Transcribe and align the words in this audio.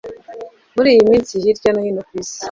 muri 0.75 0.87
iyi 0.93 1.03
minsi 1.09 1.33
hirya 1.43 1.69
no 1.71 1.81
hino 1.85 2.01
ku 2.07 2.13
Isi, 2.21 2.37